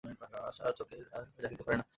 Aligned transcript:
আশা 0.49 0.63
চোখের 0.77 0.97
জল 0.99 1.07
আর 1.11 1.23
রাখিতে 1.43 1.63
পারে 1.63 1.77
না। 1.77 1.85